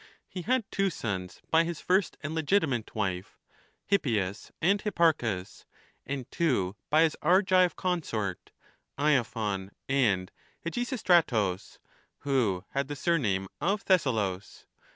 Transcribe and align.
17 0.29 0.29
He 0.29 0.41
had 0.51 0.71
two 0.71 0.89
sons 0.89 1.43
by 1.51 1.63
his 1.63 1.79
first 1.79 2.17
and 2.23 2.33
legitimate 2.33 2.95
1 2.95 3.07
wife, 3.17 3.37
Hippias 3.85 4.51
and 4.59 4.81
Hipparchus, 4.81 5.67
and 6.07 6.25
two 6.31 6.75
by 6.89 7.03
his 7.03 7.15
Argive 7.21 7.75
consort, 7.75 8.49
lophon 8.97 9.69
and 9.87 10.31
Hegesistratus, 10.65 11.77
who 12.21 12.65
had 12.71 12.87
the 12.87 12.95
surname 12.95 13.47
of 13.61 13.83
Thessalus. 13.85 14.65